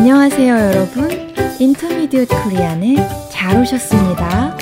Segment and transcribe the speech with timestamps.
[0.00, 1.10] 안녕하세요, 여러분.
[1.60, 2.96] 인터미디엇 코리안에
[3.30, 4.56] 잘 오셨습니다.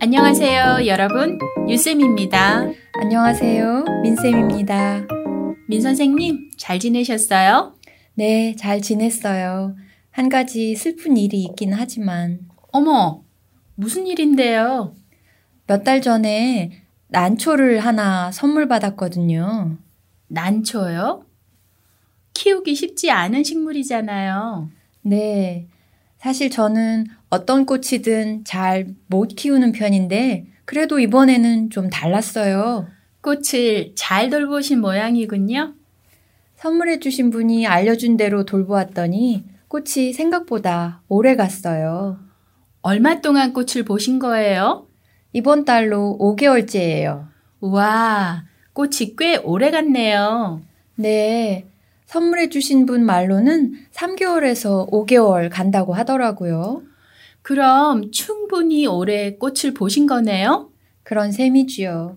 [0.00, 1.38] 안녕하세요, 여러분.
[1.68, 2.70] 유쌤입니다.
[2.94, 5.06] 안녕하세요, 민쌤입니다.
[5.68, 7.74] 민 선생님, 잘 지내셨어요?
[8.14, 9.76] 네, 잘 지냈어요.
[10.10, 12.38] 한 가지 슬픈 일이 있긴 하지만.
[12.72, 13.22] 어머,
[13.74, 14.94] 무슨 일인데요?
[15.66, 19.76] 몇 달 전에 난초를 하나 선물 받았거든요.
[20.28, 21.24] 난초요?
[22.34, 24.70] 키우기 쉽지 않은 식물이잖아요.
[25.02, 25.68] 네.
[26.18, 32.88] 사실 저는 어떤 꽃이든 잘 못 키우는 편인데, 그래도 이번에는 좀 달랐어요.
[33.20, 35.74] 꽃을 잘 돌보신 모양이군요.
[36.56, 42.18] 선물해 주신 분이 알려준 대로 돌보았더니 꽃이 생각보다 오래 갔어요.
[42.82, 44.85] 얼마 동안 꽃을 보신 거예요?
[45.36, 47.26] 이번 달로 5개월째예요.
[47.60, 50.62] 우와, 꽃이 꽤 오래 갔네요.
[50.94, 51.66] 네.
[52.06, 56.84] 선물해 주신 분 말로는 3개월에서 5개월 간다고 하더라고요.
[57.42, 60.70] 그럼 충분히 오래 꽃을 보신 거네요?
[61.02, 62.16] 그런 셈이지요.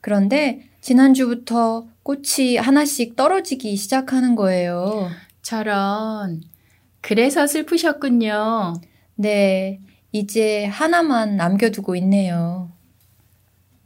[0.00, 5.08] 그런데 지난주부터 꽃이 하나씩 떨어지기 시작하는 거예요.
[5.40, 6.42] 저런.
[7.00, 8.74] 그래서 슬프셨군요.
[9.14, 9.78] 네.
[10.12, 12.70] 이제 하나만 남겨두고 있네요.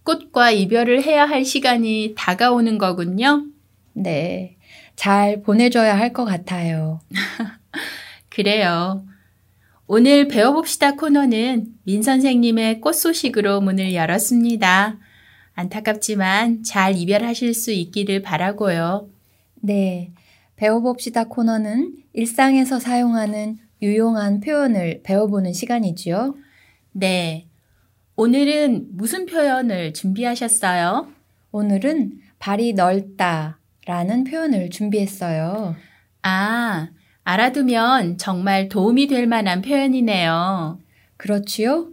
[0.04, 3.44] 꽃과 이별을 해야 할 시간이 다가오는 거군요.
[3.92, 4.56] 네.
[4.96, 7.00] 잘 보내줘야 할 것 같아요.
[8.28, 9.04] 그래요.
[9.86, 14.98] 오늘 배워봅시다 코너는 민 선생님의 꽃 소식으로 문을 열었습니다.
[15.54, 19.08] 안타깝지만 잘 이별하실 수 있기를 바라고요.
[19.56, 20.12] 네.
[20.56, 26.34] 배워봅시다 코너는 일상에서 사용하는 유용한 표현을 배워보는 시간이지요.
[26.92, 27.46] 네.
[28.16, 31.08] 오늘은 무슨 표현을 준비하셨어요?
[31.52, 35.74] 오늘은 발이 넓다 라는 표현을 준비했어요.
[36.22, 36.88] 아,
[37.24, 40.78] 알아두면 정말 도움이 될 만한 표현이네요.
[41.16, 41.88] 그렇지요?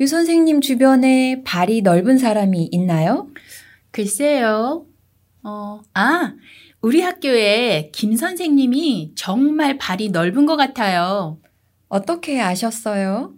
[0.00, 3.28] 유 선생님 주변에 발이 넓은 사람이 있나요?
[3.90, 4.86] 글쎄요.
[5.42, 6.34] 어, 아,
[6.82, 11.38] 우리 학교에 김 선생님이 정말 발이 넓은 것 같아요.
[11.88, 13.34] 어떻게 아셨어요?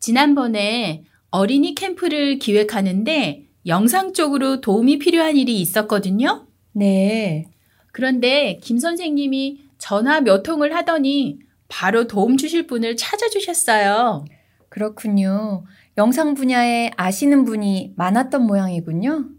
[0.00, 6.46] 지난번에 어린이 캠프를 기획하는데 영상 쪽으로 도움이 필요한 일이 있었거든요.
[6.72, 7.46] 네.
[7.92, 11.38] 그런데 김 선생님이 전화 몇 통을 하더니
[11.68, 14.24] 바로 도움 주실 분을 찾아주셨어요.
[14.68, 15.64] 그렇군요.
[15.98, 19.37] 영상 분야에 아시는 분이 많았던 모양이군요.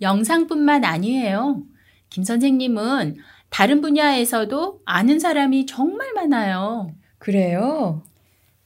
[0.00, 1.62] 영상뿐만 아니에요.
[2.08, 3.16] 김 선생님은
[3.50, 6.92] 다른 분야에서도 아는 사람이 정말 많아요.
[7.18, 8.02] 그래요?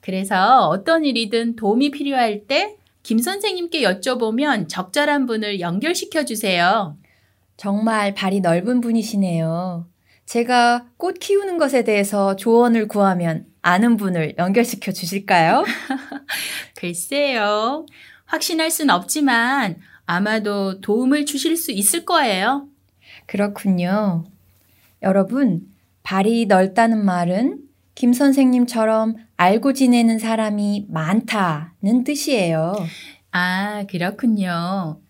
[0.00, 6.96] 그래서 어떤 일이든 도움이 필요할 때 김 선생님께 여쭤보면 적절한 분을 연결시켜 주세요.
[7.58, 9.86] 정말 발이 넓은 분이시네요.
[10.24, 15.64] 제가 꽃 키우는 것에 대해서 조언을 구하면 아는 분을 연결시켜 주실까요?
[16.76, 17.84] 글쎄요.
[18.24, 19.76] 확신할 순 없지만
[20.06, 22.68] 아마도 도움을 주실 수 있을 거예요.
[23.26, 24.24] 그렇군요.
[25.02, 25.66] 여러분,
[26.02, 27.60] 발이 넓다는 말은
[27.94, 32.74] 김 선생님처럼 알고 지내는 사람이 많다는 뜻이에요.
[33.30, 35.00] 아, 그렇군요.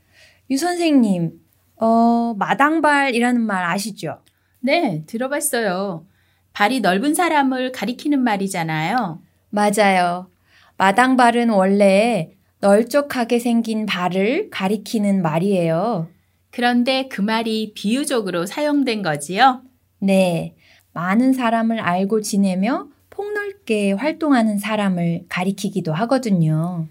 [0.50, 1.32] 유 선생님,
[1.76, 4.20] 어, 마당발이라는 말 아시죠?
[4.60, 6.06] 네, 들어봤어요.
[6.52, 9.20] 발이 넓은 사람을 가리키는 말이잖아요.
[9.50, 10.30] 맞아요.
[10.76, 12.32] 마당발은 원래
[12.64, 16.08] 널쩍하게 생긴 발을 가리키는 말이에요.
[16.50, 19.60] 그런데 그 말이 비유적으로 사용된 거지요?
[19.98, 20.54] 네.
[20.94, 26.88] 많은 사람을 알고 지내며 폭넓게 활동하는 사람을 가리키기도 하거든요.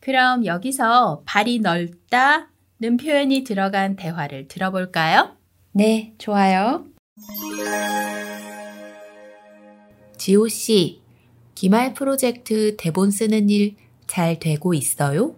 [0.00, 5.30] 그럼 여기서 발이 넓다는 표현이 들어간 대화를 들어볼까요?
[5.72, 6.84] 네, 좋아요.
[10.18, 11.00] 지호 씨,
[11.54, 15.34] 기말 프로젝트 대본 쓰는 일 잘 되고 있어요?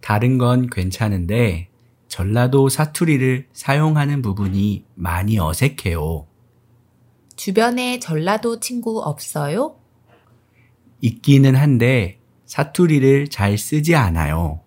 [0.00, 1.68] 다른 건 괜찮은데
[2.08, 6.26] 전라도 사투리를 사용하는 부분이 많이 어색해요.
[7.34, 9.76] 주변에 전라도 친구 없어요?
[11.00, 14.60] 있기는 한데 사투리를 잘 쓰지 않아요.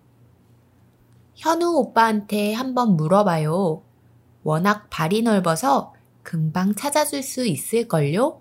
[1.34, 3.82] 현우 오빠한테 한번 물어봐요.
[4.42, 8.40] 워낙 발이 넓어서 금방 찾아줄 수 있을걸요?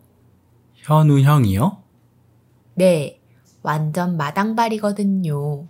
[0.75, 1.81] 현우 형이요?
[2.75, 3.18] 네,
[3.61, 5.67] 완전 마당발이거든요.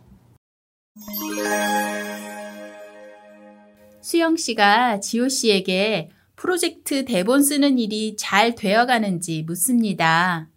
[4.01, 10.47] 수영 씨가 지호 씨에게 프로젝트 대본 쓰는 일이 잘 되어 가는지 묻습니다.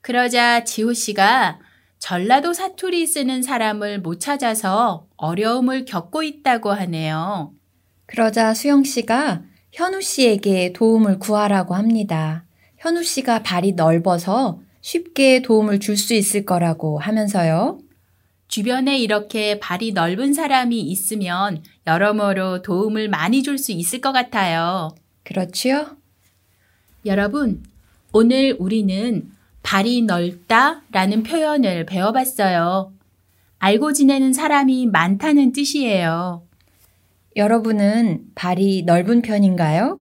[0.00, 1.60] 그러자 지호 씨가
[1.98, 7.52] 전라도 사투리 쓰는 사람을 못 찾아서 어려움을 겪고 있다고 하네요.
[8.06, 9.42] 그러자 수영 씨가
[9.72, 12.46] 현우 씨에게 도움을 구하라고 합니다.
[12.78, 17.78] 현우 씨가 발이 넓어서 쉽게 도움을 줄 수 있을 거라고 하면서요.
[18.48, 24.94] 주변에 이렇게 발이 넓은 사람이 있으면 여러모로 도움을 많이 줄 수 있을 것 같아요.
[25.22, 25.96] 그렇지요?
[27.06, 27.62] 여러분,
[28.12, 29.30] 오늘 우리는
[29.62, 32.92] 발이 넓다 라는 표현을 배워봤어요.
[33.58, 36.42] 알고 지내는 사람이 많다는 뜻이에요.
[37.36, 39.98] 여러분은 발이 넓은 편인가요?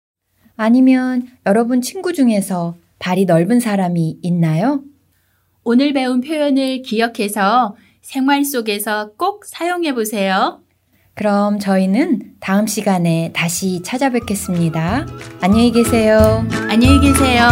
[0.55, 4.83] 아니면 여러분 친구 중에서 발이 넓은 사람이 있나요?
[5.63, 10.61] 오늘 배운 표현을 기억해서 생활 속에서 꼭 사용해 보세요.
[11.15, 15.05] 그럼 저희는 다음 시간에 다시 찾아뵙겠습니다.
[15.41, 16.45] 안녕히 계세요.
[16.69, 17.43] 안녕히 계세요.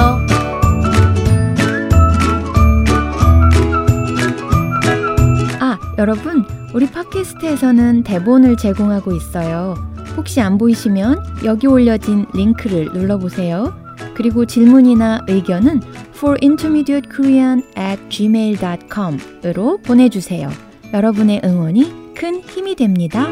[5.59, 9.75] 아, 여러분, 우리 팟캐스트에서는 대본을 제공하고 있어요.
[10.15, 13.86] 혹시 안 보이시면 여기 올려진 링크를 눌러보세요.
[14.17, 15.79] 그리고 질문이나 의견은
[16.15, 20.49] forintermediatekorean at gmail.com으로 보내주세요.
[20.91, 23.27] 여러분의 응원이 큰 힘이 됩니다.